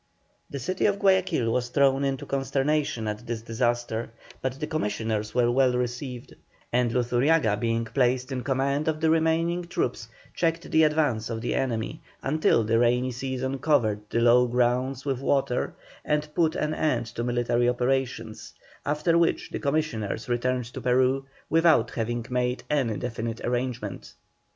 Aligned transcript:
The 0.49 0.57
city 0.57 0.87
of 0.87 0.97
Guayaquil 0.97 1.51
was 1.51 1.69
thrown 1.69 2.03
into 2.03 2.25
consternation 2.25 3.07
at 3.07 3.27
this 3.27 3.43
disaster, 3.43 4.09
but 4.41 4.59
the 4.59 4.65
commissioners 4.65 5.35
were 5.35 5.51
well 5.51 5.77
received, 5.77 6.33
and 6.73 6.91
Luzuriaga 6.91 7.55
being 7.57 7.85
placed 7.85 8.31
in 8.31 8.41
command 8.43 8.87
of 8.87 8.99
the 8.99 9.11
remaining 9.11 9.63
troops, 9.67 10.07
checked 10.33 10.71
the 10.71 10.85
advance 10.85 11.29
of 11.29 11.39
the 11.41 11.53
enemy, 11.53 12.01
until 12.23 12.63
the 12.63 12.79
rainy 12.79 13.11
season 13.11 13.59
covered 13.59 14.01
the 14.09 14.21
low 14.21 14.47
grounds 14.47 15.05
with 15.05 15.19
water 15.21 15.75
and 16.03 16.33
put 16.33 16.55
an 16.55 16.73
end 16.73 17.05
to 17.05 17.23
military 17.23 17.69
operations; 17.69 18.55
after 18.83 19.19
which 19.19 19.51
the 19.51 19.59
commissioners 19.59 20.27
returned 20.27 20.65
to 20.73 20.81
Peru, 20.81 21.27
without 21.47 21.91
having 21.91 22.25
made 22.27 22.63
any 22.71 22.97
definite 22.97 23.39
arrangement. 23.45 24.15